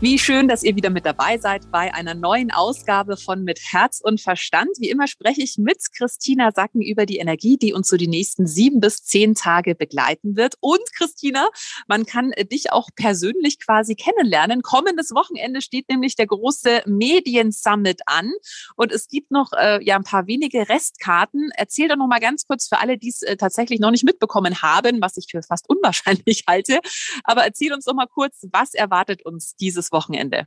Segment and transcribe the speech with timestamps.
[0.00, 4.00] Wie schön, dass ihr wieder mit dabei seid bei einer neuen Ausgabe von Mit Herz
[4.00, 4.68] und Verstand.
[4.78, 8.46] Wie immer spreche ich mit Christina Sacken über die Energie, die uns so die nächsten
[8.46, 10.54] sieben bis zehn Tage begleiten wird.
[10.60, 11.48] Und Christina,
[11.88, 14.62] man kann dich auch persönlich quasi kennenlernen.
[14.62, 18.30] Kommendes Wochenende steht nämlich der große Medien-Summit an
[18.76, 21.50] und es gibt noch äh, ja ein paar wenige Restkarten.
[21.56, 24.62] Erzähl doch noch mal ganz kurz für alle, die es äh, tatsächlich noch nicht mitbekommen
[24.62, 26.78] haben, was ich für fast unwahrscheinlich halte.
[27.24, 30.46] Aber erzähl uns doch mal kurz, was erwartet uns dieses Wochenende?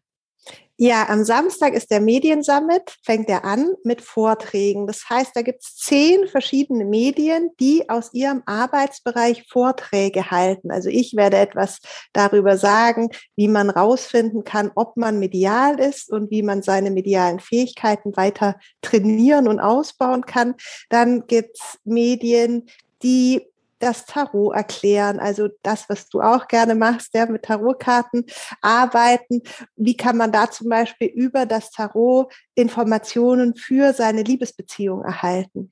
[0.83, 4.87] Ja, am Samstag ist der Mediensummit, fängt er an mit Vorträgen.
[4.87, 10.71] Das heißt, da gibt es zehn verschiedene Medien, die aus ihrem Arbeitsbereich Vorträge halten.
[10.71, 11.81] Also ich werde etwas
[12.13, 17.39] darüber sagen, wie man rausfinden kann, ob man medial ist und wie man seine medialen
[17.39, 20.55] Fähigkeiten weiter trainieren und ausbauen kann.
[20.89, 22.65] Dann gibt es Medien,
[23.03, 23.50] die
[23.81, 28.25] das Tarot erklären, also das, was du auch gerne machst, ja, mit Tarotkarten
[28.61, 29.41] arbeiten.
[29.75, 35.71] Wie kann man da zum Beispiel über das Tarot Informationen für seine Liebesbeziehung erhalten?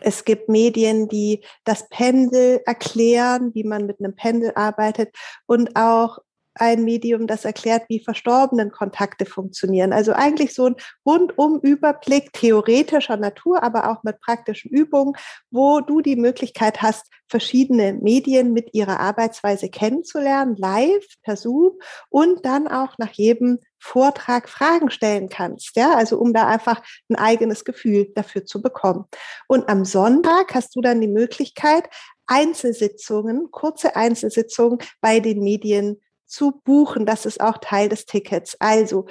[0.00, 5.14] Es gibt Medien, die das Pendel erklären, wie man mit einem Pendel arbeitet
[5.46, 6.18] und auch
[6.54, 9.92] ein Medium, das erklärt, wie verstorbenen Kontakte funktionieren.
[9.92, 15.14] Also eigentlich so ein rundum Überblick theoretischer Natur, aber auch mit praktischen Übungen,
[15.50, 21.72] wo du die Möglichkeit hast, verschiedene Medien mit ihrer Arbeitsweise kennenzulernen, live, per Zoom
[22.08, 26.80] und dann auch nach jedem Vortrag Fragen stellen kannst, ja, also um da einfach
[27.10, 29.04] ein eigenes Gefühl dafür zu bekommen.
[29.46, 31.88] Und am Sonntag hast du dann die Möglichkeit,
[32.26, 37.06] Einzelsitzungen, kurze Einzelsitzungen bei den Medien zu buchen.
[37.06, 38.56] Das ist auch Teil des Tickets.
[38.60, 39.06] Also,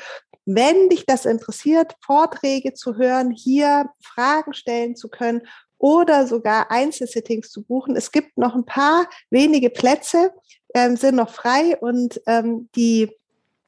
[0.46, 5.42] wenn dich das interessiert, Vorträge zu hören, hier Fragen stellen zu können
[5.78, 7.96] oder sogar Einzelsittings zu buchen.
[7.96, 10.32] Es gibt noch ein paar wenige Plätze,
[10.74, 13.10] ähm, sind noch frei und ähm, die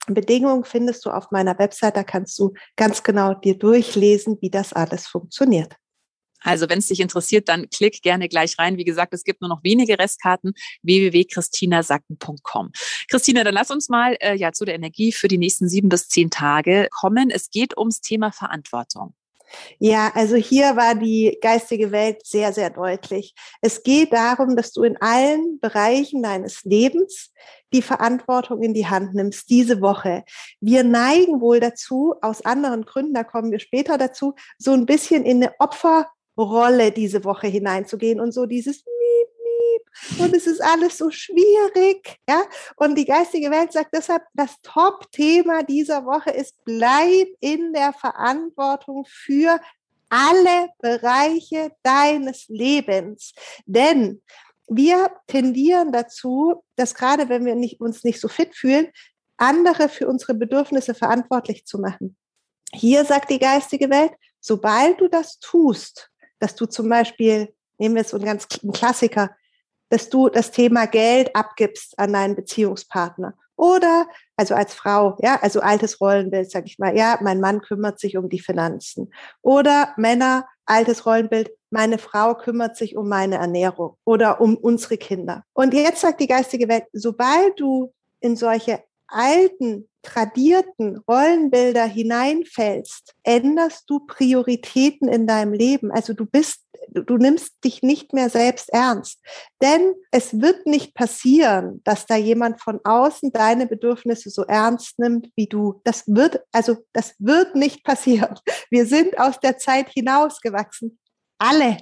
[0.08, 1.98] Bedingungen findest du auf meiner Website.
[1.98, 5.76] Da kannst du ganz genau dir durchlesen, wie das alles funktioniert.
[6.46, 8.78] Also wenn es dich interessiert, dann klick gerne gleich rein.
[8.78, 12.72] Wie gesagt, es gibt nur noch wenige Restkarten www.christinasacken.com.
[13.10, 16.08] Christina, dann lass uns mal äh, ja zu der Energie für die nächsten sieben bis
[16.08, 17.30] zehn Tage kommen.
[17.30, 19.14] Es geht ums Thema Verantwortung.
[19.80, 23.36] Ja, also hier war die geistige Welt sehr, sehr deutlich.
[23.62, 27.32] Es geht darum, dass du in allen Bereichen deines Lebens
[27.74, 30.24] die Verantwortung in die Hand nimmst, diese Woche.
[30.62, 35.26] Wir neigen wohl dazu, aus anderen Gründen, da kommen wir später dazu, so ein bisschen
[35.26, 36.08] in eine Opfer
[36.38, 42.18] Rolle diese Woche hineinzugehen und so dieses Miep, Miep und es ist alles so schwierig,
[42.28, 42.44] ja.
[42.76, 49.06] Und die geistige Welt sagt deshalb, das Top-Thema dieser Woche ist, bleib in der Verantwortung
[49.08, 49.60] für
[50.10, 53.34] alle Bereiche deines Lebens.
[53.66, 54.22] Denn
[54.68, 58.88] wir tendieren dazu, dass gerade wenn wir nicht, uns nicht so fit fühlen,
[59.38, 62.18] andere für unsere Bedürfnisse verantwortlich zu machen.
[62.74, 66.10] Hier sagt die geistige Welt, sobald du das tust,
[66.46, 69.32] dass du zum Beispiel, nehmen wir so einen ganz einen Klassiker,
[69.90, 73.34] dass du das Thema Geld abgibst an deinen Beziehungspartner.
[73.56, 74.06] Oder,
[74.38, 78.16] also als Frau, ja, also altes Rollenbild, sag ich mal, ja, mein Mann kümmert sich
[78.16, 79.12] um die Finanzen.
[79.42, 85.46] Oder Männer, altes Rollenbild, meine Frau kümmert sich um meine Ernährung oder um unsere Kinder.
[85.54, 93.90] Und jetzt sagt die geistige Welt, sobald du in solche alten, tradierten Rollenbilder hineinfällst, änderst
[93.90, 95.92] du Prioritäten in deinem Leben.
[95.92, 99.20] Also du bist, du nimmst dich nicht mehr selbst ernst.
[99.62, 105.30] Denn es wird nicht passieren, dass da jemand von außen deine Bedürfnisse so ernst nimmt
[105.36, 105.82] wie du.
[105.84, 108.36] Das wird, also das wird nicht passieren.
[108.70, 111.00] Wir sind aus der Zeit hinausgewachsen.
[111.40, 111.78] Alle.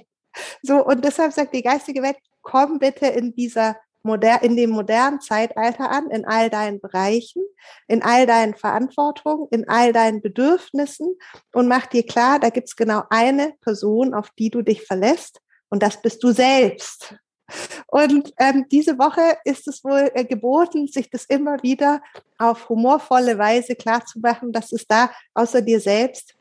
[0.62, 5.20] So, und deshalb sagt die geistige Welt, komm bitte in dieser moder in dem modernen
[5.20, 7.42] Zeitalter an, in all deinen Bereichen,
[7.88, 11.16] in all deinen Verantwortungen, in all deinen Bedürfnissen
[11.52, 15.40] und mach dir klar, da gibt's genau eine Person, auf die du dich verlässt
[15.70, 17.16] und das bist du selbst.
[17.88, 22.02] Und ähm, diese Woche ist es wohl äh, geboten, sich das immer wieder
[22.38, 26.34] auf humorvolle Weise klarzumachen, dass es da außer dir selbst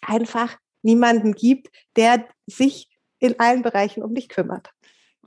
[0.00, 2.88] einfach niemanden gibt, der sich
[3.18, 4.70] in allen Bereichen um dich kümmert.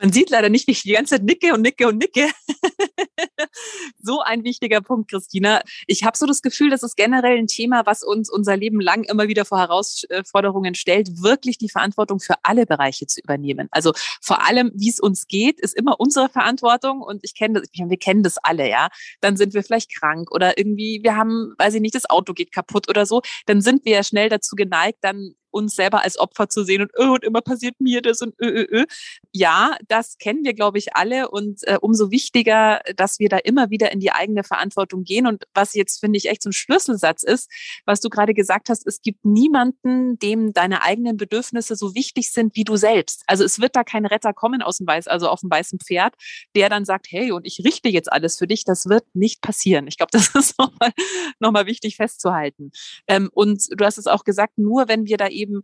[0.02, 2.28] Man sieht leider nicht, wie ich die ganze Zeit nicke und nicke und nicke.
[4.02, 5.62] so ein wichtiger Punkt, Christina.
[5.86, 9.04] Ich habe so das Gefühl, das ist generell ein Thema, was uns unser Leben lang
[9.04, 13.68] immer wieder vor Herausforderungen stellt, wirklich die Verantwortung für alle Bereiche zu übernehmen.
[13.70, 17.02] Also vor allem, wie es uns geht, ist immer unsere Verantwortung.
[17.02, 18.90] Und ich kenne das, wir kennen das alle, ja.
[19.20, 22.52] Dann sind wir vielleicht krank oder irgendwie, wir haben, weiß ich nicht, das Auto geht
[22.52, 23.22] kaputt oder so.
[23.46, 26.92] Dann sind wir ja schnell dazu geneigt, dann uns selber als Opfer zu sehen und,
[26.98, 28.86] oh, und immer passiert mir das und ö, ö, ö.
[29.32, 33.70] Ja, das kennen wir, glaube ich, alle und äh, umso wichtiger, dass wir da immer
[33.70, 37.24] wieder in die eigene Verantwortung gehen und was jetzt, finde ich, echt so ein Schlüsselsatz
[37.24, 37.50] ist,
[37.86, 42.56] was du gerade gesagt hast, es gibt niemanden, dem deine eigenen Bedürfnisse so wichtig sind
[42.56, 43.24] wie du selbst.
[43.28, 46.16] Also es wird da kein Retter kommen aus dem Weiß, also auf dem weißen Pferd,
[46.56, 48.64] der dann sagt, hey, und ich richte jetzt alles für dich.
[48.64, 49.88] Das wird nicht passieren.
[49.88, 50.92] Ich glaube, das ist nochmal
[51.40, 52.72] noch mal wichtig festzuhalten.
[53.08, 55.64] Ähm, und du hast es auch gesagt, nur wenn wir da eben eben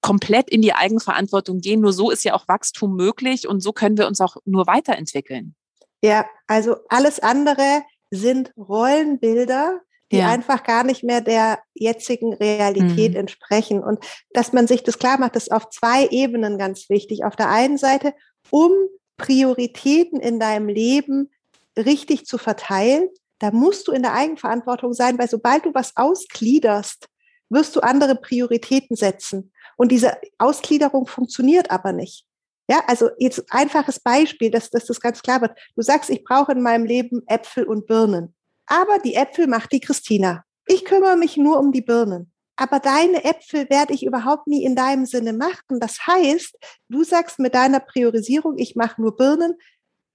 [0.00, 1.80] komplett in die Eigenverantwortung gehen.
[1.80, 5.54] Nur so ist ja auch Wachstum möglich und so können wir uns auch nur weiterentwickeln.
[6.02, 9.80] Ja, also alles andere sind Rollenbilder,
[10.10, 10.28] die ja.
[10.28, 13.20] einfach gar nicht mehr der jetzigen Realität mhm.
[13.20, 13.82] entsprechen.
[13.82, 17.24] Und dass man sich das klar macht, ist auf zwei Ebenen ganz wichtig.
[17.24, 18.12] Auf der einen Seite,
[18.50, 18.72] um
[19.16, 21.30] Prioritäten in deinem Leben
[21.78, 27.08] richtig zu verteilen, da musst du in der Eigenverantwortung sein, weil sobald du was ausgliederst,
[27.52, 29.52] wirst du andere Prioritäten setzen.
[29.76, 32.26] Und diese Ausgliederung funktioniert aber nicht.
[32.68, 35.58] Ja, also jetzt einfaches Beispiel, dass, dass das ganz klar wird.
[35.74, 38.34] Du sagst, ich brauche in meinem Leben Äpfel und Birnen.
[38.66, 40.44] Aber die Äpfel macht die Christina.
[40.66, 42.32] Ich kümmere mich nur um die Birnen.
[42.56, 45.80] Aber deine Äpfel werde ich überhaupt nie in deinem Sinne machen.
[45.80, 46.56] Das heißt,
[46.88, 49.58] du sagst mit deiner Priorisierung, ich mache nur Birnen,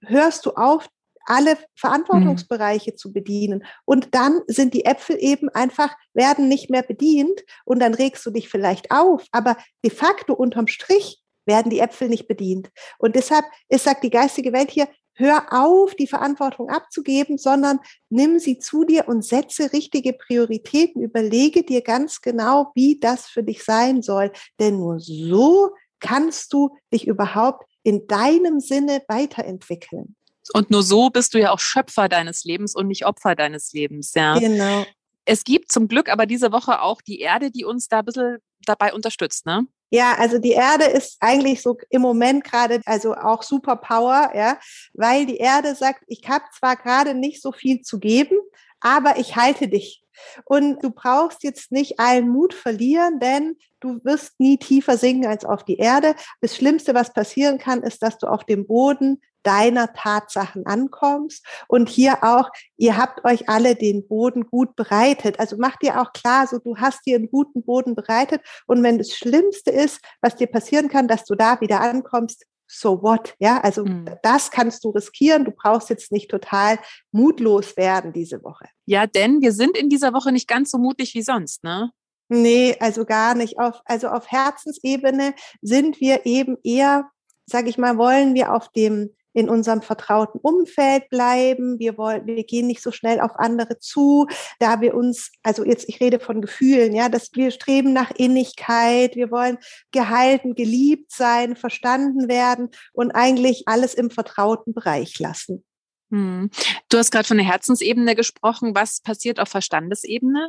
[0.00, 0.88] hörst du auf,
[1.28, 2.96] alle Verantwortungsbereiche mhm.
[2.96, 3.64] zu bedienen.
[3.84, 8.30] Und dann sind die Äpfel eben einfach, werden nicht mehr bedient und dann regst du
[8.30, 9.24] dich vielleicht auf.
[9.32, 12.70] Aber de facto unterm Strich werden die Äpfel nicht bedient.
[12.98, 18.38] Und deshalb ist, sagt die geistige Welt hier, hör auf, die Verantwortung abzugeben, sondern nimm
[18.38, 21.02] sie zu dir und setze richtige Prioritäten.
[21.02, 24.30] Überlege dir ganz genau, wie das für dich sein soll.
[24.60, 25.70] Denn nur so
[26.00, 30.14] kannst du dich überhaupt in deinem Sinne weiterentwickeln.
[30.52, 34.14] Und nur so bist du ja auch Schöpfer deines Lebens und nicht Opfer deines Lebens,
[34.14, 34.38] ja.
[34.38, 34.84] Genau.
[35.24, 38.38] Es gibt zum Glück aber diese Woche auch die Erde, die uns da ein bisschen
[38.64, 39.66] dabei unterstützt, ne?
[39.90, 44.58] Ja, also die Erde ist eigentlich so im Moment gerade, also auch Superpower, ja,
[44.92, 48.36] weil die Erde sagt, ich habe zwar gerade nicht so viel zu geben,
[48.80, 50.02] aber ich halte dich.
[50.44, 55.44] Und du brauchst jetzt nicht allen Mut verlieren, denn du wirst nie tiefer sinken als
[55.44, 56.14] auf die Erde.
[56.40, 61.46] Das Schlimmste, was passieren kann, ist, dass du auf dem Boden deiner Tatsachen ankommst.
[61.68, 65.38] Und hier auch, ihr habt euch alle den Boden gut bereitet.
[65.38, 68.42] Also mach dir auch klar, so du hast dir einen guten Boden bereitet.
[68.66, 73.02] Und wenn das Schlimmste ist, was dir passieren kann, dass du da wieder ankommst, so
[73.02, 73.34] what?
[73.38, 74.04] Ja, also mhm.
[74.22, 75.44] das kannst du riskieren.
[75.44, 76.78] Du brauchst jetzt nicht total
[77.10, 78.66] mutlos werden diese Woche.
[78.84, 81.90] Ja, denn wir sind in dieser Woche nicht ganz so mutig wie sonst, ne?
[82.28, 83.58] Nee, also gar nicht.
[83.58, 87.10] Auf, also auf Herzensebene sind wir eben eher,
[87.46, 91.78] sag ich mal, wollen wir auf dem in unserem vertrauten Umfeld bleiben.
[91.78, 94.26] Wir wollen, wir gehen nicht so schnell auf andere zu,
[94.58, 99.16] da wir uns, also jetzt, ich rede von Gefühlen, ja, dass wir streben nach Innigkeit.
[99.16, 99.58] Wir wollen
[99.92, 105.64] gehalten, geliebt sein, verstanden werden und eigentlich alles im vertrauten Bereich lassen.
[106.10, 106.50] Hm.
[106.88, 108.74] Du hast gerade von der Herzensebene gesprochen.
[108.74, 110.48] Was passiert auf Verstandesebene?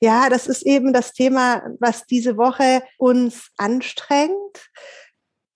[0.00, 4.70] Ja, das ist eben das Thema, was diese Woche uns anstrengt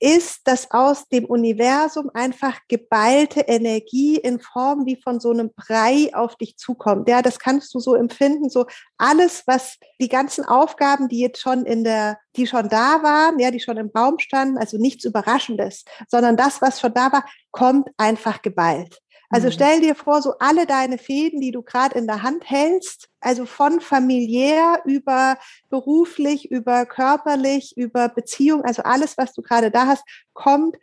[0.05, 6.11] ist, dass aus dem Universum einfach geballte Energie in Form wie von so einem Brei
[6.12, 7.08] auf dich zukommt.
[7.08, 8.67] Ja, das kannst du so empfinden, so
[8.99, 13.51] alles, was die ganzen Aufgaben, die jetzt schon in der, die schon da waren, ja,
[13.51, 17.89] die schon im Raum standen, also nichts Überraschendes, sondern das, was schon da war, kommt
[17.96, 19.01] einfach geballt.
[19.34, 19.53] Also mhm.
[19.53, 23.46] stell dir vor, so alle deine Fäden, die du gerade in der Hand hältst, also
[23.46, 25.36] von familiär über
[25.70, 30.76] beruflich, über körperlich, über Beziehung, also alles, was du gerade da hast, kommt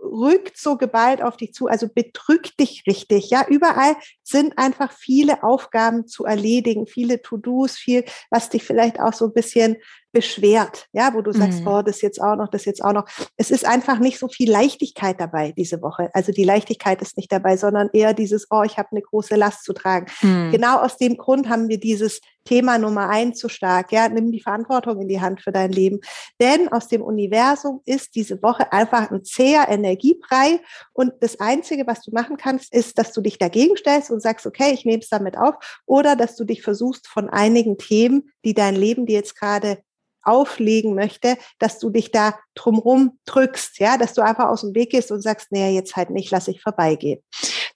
[0.00, 3.30] rückt so geballt auf dich zu, also bedrückt dich richtig.
[3.30, 3.94] Ja, überall
[4.24, 9.32] sind einfach viele Aufgaben zu erledigen, viele To-Dos, viel, was dich vielleicht auch so ein
[9.32, 9.76] bisschen
[10.12, 11.68] beschwert, ja, wo du sagst, mhm.
[11.68, 13.06] oh, das jetzt auch noch, das jetzt auch noch.
[13.36, 16.10] Es ist einfach nicht so viel Leichtigkeit dabei diese Woche.
[16.12, 19.64] Also die Leichtigkeit ist nicht dabei, sondern eher dieses, oh, ich habe eine große Last
[19.64, 20.06] zu tragen.
[20.20, 20.52] Mhm.
[20.52, 23.92] Genau aus dem Grund haben wir dieses Thema Nummer eins so stark.
[23.92, 26.00] Ja, nimm die Verantwortung in die Hand für dein Leben.
[26.40, 30.60] Denn aus dem Universum ist diese Woche einfach ein zäher Energiebrei.
[30.92, 34.46] Und das Einzige, was du machen kannst, ist, dass du dich dagegen stellst und sagst,
[34.46, 35.54] okay, ich nehme es damit auf.
[35.86, 39.78] Oder dass du dich versuchst, von einigen Themen, die dein Leben dir jetzt gerade
[40.22, 44.90] auflegen möchte, dass du dich da drumrum drückst, ja, dass du einfach aus dem Weg
[44.90, 47.20] gehst und sagst, nee, jetzt halt nicht, lass ich vorbeigehen.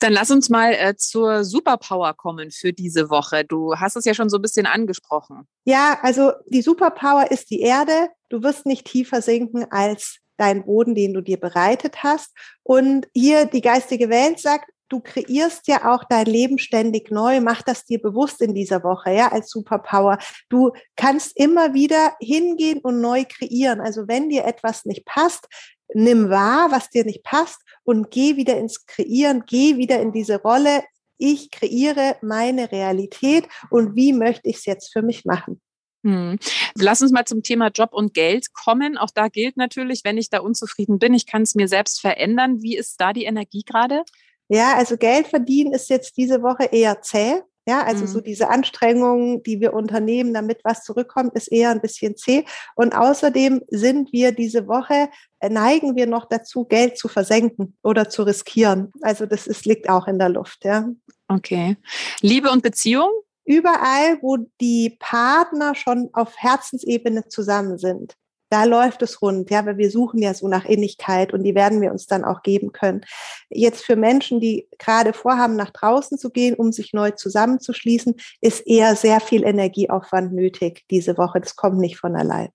[0.01, 3.45] Dann lass uns mal äh, zur Superpower kommen für diese Woche.
[3.45, 5.47] Du hast es ja schon so ein bisschen angesprochen.
[5.65, 8.09] Ja, also die Superpower ist die Erde.
[8.29, 12.33] Du wirst nicht tiefer sinken als dein Boden, den du dir bereitet hast.
[12.63, 17.41] Und hier die geistige Welt sagt, du kreierst ja auch dein Leben ständig neu.
[17.41, 20.19] Mach das dir bewusst in dieser Woche, ja, als Superpower.
[20.49, 23.81] Du kannst immer wieder hingehen und neu kreieren.
[23.81, 25.47] Also wenn dir etwas nicht passt,
[25.95, 30.41] nimm wahr, was dir nicht passt und geh wieder ins Kreieren, geh wieder in diese
[30.41, 30.83] Rolle.
[31.19, 35.61] Ich kreiere meine Realität und wie möchte ich es jetzt für mich machen?
[36.05, 36.39] Hm.
[36.77, 38.97] Lass uns mal zum Thema Job und Geld kommen.
[38.97, 42.63] Auch da gilt natürlich, wenn ich da unzufrieden bin, ich kann es mir selbst verändern.
[42.63, 44.05] Wie ist da die Energie gerade?
[44.49, 47.43] Ja, also Geld verdienen ist jetzt diese Woche eher zäh.
[47.69, 48.07] Ja, also mhm.
[48.07, 52.45] so diese Anstrengungen, die wir unternehmen, damit was zurückkommt, ist eher ein bisschen zäh.
[52.77, 55.09] Und außerdem sind wir diese Woche,
[55.41, 58.93] äh, neigen wir noch dazu, Geld zu versenken oder zu riskieren.
[59.03, 60.89] Also das ist, liegt auch in der Luft, ja.
[61.27, 61.77] Okay.
[62.21, 63.11] Liebe und Beziehung?
[63.45, 68.17] Überall, wo die Partner schon auf Herzensebene zusammen sind
[68.49, 71.81] da läuft es rund, ja, weil wir suchen ja so nach Innigkeit und die werden
[71.81, 73.05] wir uns dann auch geben können.
[73.51, 78.67] Jetzt für Menschen, die gerade vorhaben, nach draußen zu gehen, um sich neu zusammenzuschließen, ist
[78.67, 81.41] eher sehr viel Energieaufwand nötig diese Woche.
[81.41, 82.51] Das kommt nicht von allein.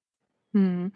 [0.54, 0.92] Hm.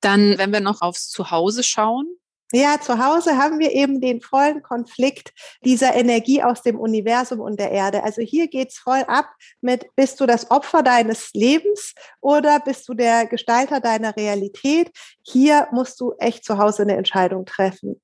[0.00, 2.06] Dann, wenn wir noch aufs Zuhause schauen,
[2.52, 5.32] ja, zu Hause haben wir eben den vollen Konflikt
[5.64, 8.02] dieser Energie aus dem Universum und der Erde.
[8.02, 9.30] Also hier geht's voll ab
[9.60, 14.90] mit, bist du das Opfer deines Lebens oder bist du der Gestalter deiner Realität?
[15.22, 18.00] Hier musst du echt zu Hause eine Entscheidung treffen.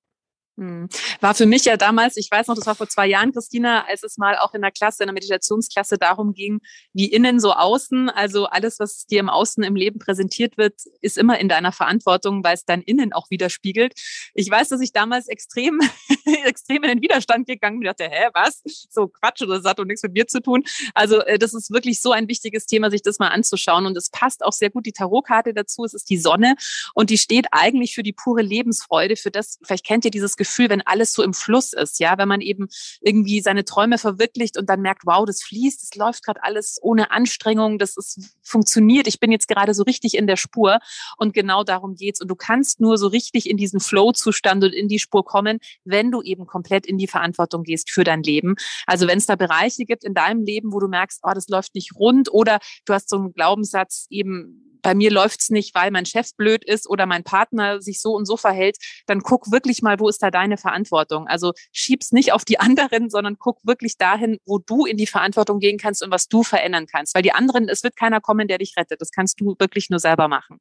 [0.59, 0.89] Hm.
[1.21, 4.03] War für mich ja damals, ich weiß noch, das war vor zwei Jahren, Christina, als
[4.03, 6.61] es mal auch in der Klasse, in der Meditationsklasse darum ging,
[6.95, 11.19] wie innen so außen, also alles, was dir im Außen im Leben präsentiert wird, ist
[11.19, 13.93] immer in deiner Verantwortung, weil es dein Innen auch widerspiegelt.
[14.33, 15.79] Ich weiß, dass ich damals extrem,
[16.47, 18.63] extrem in den Widerstand gegangen bin, dachte, hä, was?
[18.89, 20.65] So Quatsch oder hat doch nichts mit mir zu tun.
[20.95, 24.09] Also äh, das ist wirklich so ein wichtiges Thema, sich das mal anzuschauen und es
[24.09, 25.85] passt auch sehr gut die Tarotkarte dazu.
[25.85, 26.55] Es ist die Sonne
[26.95, 30.46] und die steht eigentlich für die pure Lebensfreude, für das, vielleicht kennt ihr dieses Gefühl,
[30.47, 32.69] Gefühl, wenn alles so im Fluss ist, ja, wenn man eben
[33.01, 37.11] irgendwie seine Träume verwirklicht und dann merkt, wow, das fließt, das läuft gerade alles ohne
[37.11, 40.79] Anstrengung, das ist funktioniert, ich bin jetzt gerade so richtig in der Spur
[41.17, 44.89] und genau darum geht's und du kannst nur so richtig in diesen Flow-Zustand und in
[44.89, 48.55] die Spur kommen, wenn du eben komplett in die Verantwortung gehst für dein Leben.
[48.87, 51.75] Also wenn es da Bereiche gibt in deinem Leben, wo du merkst, oh, das läuft
[51.75, 56.07] nicht rund oder du hast so einen Glaubenssatz eben bei mir läuft's nicht, weil mein
[56.07, 58.77] Chef blöd ist oder mein Partner sich so und so verhält,
[59.07, 61.27] dann guck wirklich mal, wo ist da deine Verantwortung?
[61.27, 65.59] Also schieb's nicht auf die anderen, sondern guck wirklich dahin, wo du in die Verantwortung
[65.59, 67.17] gehen kannst und was du verändern kannst.
[67.17, 69.01] Weil die anderen, es wird keiner kommen, der dich rettet.
[69.01, 70.61] Das kannst du wirklich nur selber machen.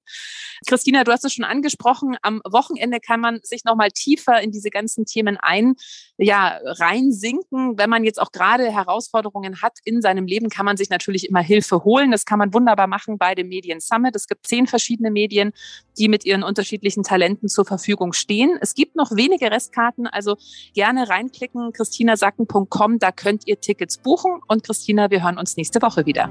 [0.66, 2.18] Christina, du hast es schon angesprochen.
[2.24, 5.76] Am Wochenende kann man sich nochmal tiefer in diese ganzen Themen ein,
[6.18, 7.78] ja, reinsinken.
[7.78, 11.42] Wenn man jetzt auch gerade Herausforderungen hat in seinem Leben, kann man sich natürlich immer
[11.42, 12.10] Hilfe holen.
[12.10, 14.15] Das kann man wunderbar machen bei dem Medien Summit.
[14.16, 15.52] Es gibt zehn verschiedene Medien,
[15.98, 18.58] die mit ihren unterschiedlichen Talenten zur Verfügung stehen.
[18.62, 20.38] Es gibt noch wenige Restkarten, also
[20.74, 24.40] gerne reinklicken, christinasacken.com, da könnt ihr Tickets buchen.
[24.48, 26.30] Und Christina, wir hören uns nächste Woche wieder.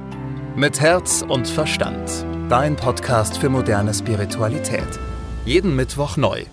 [0.57, 2.27] Mit Herz und Verstand.
[2.49, 4.89] Dein Podcast für moderne Spiritualität.
[5.45, 6.45] Jeden Mittwoch neu.